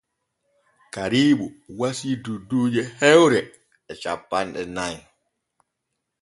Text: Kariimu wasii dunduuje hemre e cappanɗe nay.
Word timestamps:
Kariimu 0.93 1.47
wasii 1.79 2.13
dunduuje 2.23 2.81
hemre 2.99 3.39
e 3.91 3.93
cappanɗe 4.01 4.61
nay. 4.75 4.95